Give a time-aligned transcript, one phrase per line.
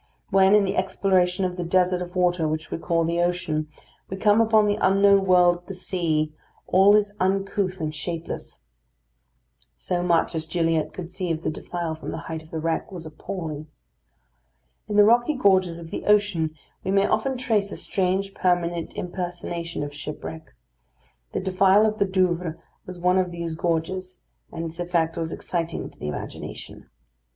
[0.31, 3.67] When, in the exploration of the desert of water which we call the ocean,
[4.09, 6.33] we come upon the unknown world of the sea,
[6.65, 8.61] all is uncouth and shapeless.
[9.77, 12.91] So much as Gilliatt could see of the defile from the height of the wreck,
[12.91, 13.67] was appalling.
[14.87, 19.83] In the rocky gorges of the ocean we may often trace a strange permanent impersonation
[19.83, 20.55] of shipwreck.
[21.33, 22.55] The defile of the Douvres
[22.87, 26.89] was one of these gorges, and its effect was exciting to the imagination.